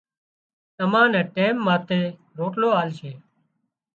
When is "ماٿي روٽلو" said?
1.65-2.69